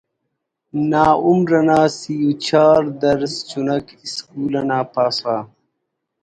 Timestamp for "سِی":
1.97-2.15